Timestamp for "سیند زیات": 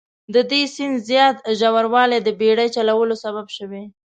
0.73-1.37